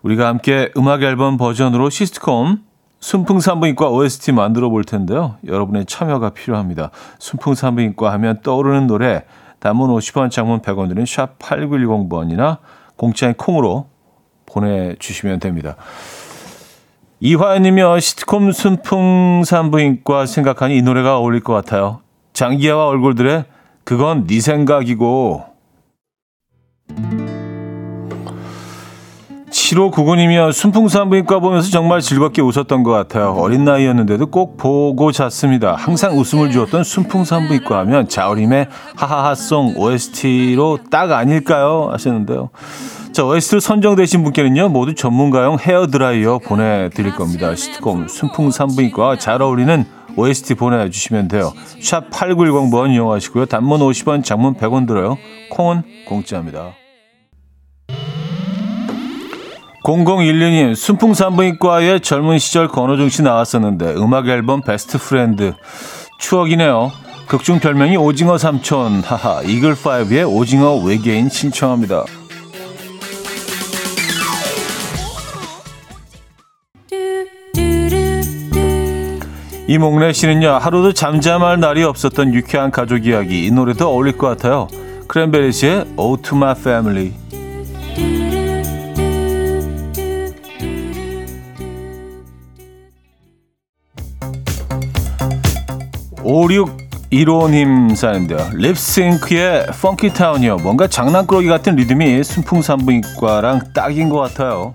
[0.02, 2.64] 우리가 함께 음악 앨범 버전으로 시스트콤
[3.00, 5.36] 순풍산부인과 OST 만들어 볼 텐데요.
[5.46, 6.90] 여러분의 참여가 필요합니다.
[7.20, 9.26] 순풍산부인과 하면 떠오르는 노래
[9.60, 12.58] 단문 50원 장문 100원 드는 샵 8910번이나
[12.96, 13.86] 공짜인 콩으로
[14.48, 15.76] 보내주시면 됩니다.
[17.26, 22.02] 이화연님이 시트콤 순풍 산부인과 생각하니 이 노래가 어울릴 것 같아요.
[22.34, 23.46] 장기하와 얼굴들의
[23.86, 25.46] 그건 네 생각이고
[29.50, 30.52] 7599님이요.
[30.52, 33.32] 순풍산부인과 보면서 정말 즐겁게 웃었던 것 같아요.
[33.38, 35.76] 어린 나이였는데도 꼭 보고 잤습니다.
[35.76, 38.68] 항상 웃음을 주었던 순풍산부인과 하면 자우림의
[38.98, 41.88] 하하하송 OST로 딱 아닐까요?
[41.94, 42.50] 하셨는데요.
[43.14, 47.56] 자, OST로 선정되신 분께는요, 모두 전문가용 헤어드라이어 보내드릴 겁니다.
[47.56, 49.86] 시트콤 순풍산부인과 잘 어울리는
[50.16, 51.54] OST 보내주시면 돼요.
[51.80, 53.46] 샵 8910번 이용하시고요.
[53.46, 55.20] 단문 50원, 장문 100원 들어요.
[55.52, 56.74] 콩은 공짜입니다.
[59.86, 65.54] 0012님, 순풍산부인과에 젊은 시절 권오중 씨 나왔었는데 음악 앨범 best friend
[66.18, 66.92] 추억이네요.
[67.28, 72.06] 극중 별명이 오징어 삼촌 하하 이글파이브의 오징어 외계인 신청합니다.
[79.68, 84.68] 이목래 씨는요 하루도 잠잠할 날이 없었던 유쾌한 가족 이야기 이 노래도 어울릴 것 같아요.
[85.08, 87.14] 크랜베리스의 O to My Family.
[96.24, 98.40] 5615님 사연인데요.
[98.54, 100.58] 립싱크의 펑키타운이요.
[100.58, 104.74] 뭔가 장난꾸러기 같은 리듬이 순풍산부인과랑 딱인 것 같아요.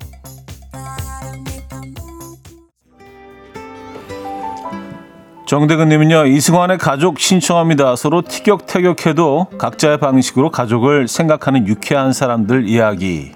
[5.49, 6.27] 정대근님은요.
[6.27, 7.97] 이승환의 가족 신청합니다.
[7.97, 13.33] 서로 티격태격해도 각자의 방식으로 가족을 생각하는 유쾌한 사람들 이야기.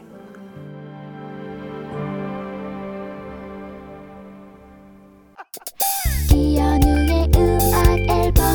[6.30, 8.46] 이연우의 음악 앨범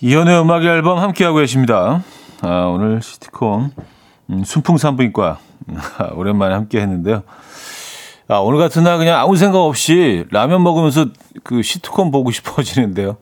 [0.00, 2.02] 이연의 음악 앨범 함께하고 계십니다.
[2.40, 3.72] 아, 오늘 시티콤
[4.30, 5.38] 음, 순풍산부인과
[6.16, 7.24] 오랜만에 함께 했는데요.
[8.28, 11.06] 아, 오늘 같은 날 그냥 아무 생각 없이 라면 먹으면서
[11.44, 13.16] 그 시트콤 보고 싶어지는데요.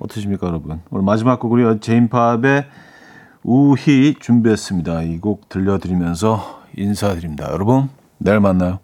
[0.00, 0.80] 어떠십니까, 여러분?
[0.90, 2.66] 오늘 마지막 곡으로 제인팝의
[3.44, 5.02] 우희 준비했습니다.
[5.02, 7.50] 이 곡 들려드리면서 인사드립니다.
[7.52, 7.88] 여러분,
[8.18, 8.78] 내일 만나요.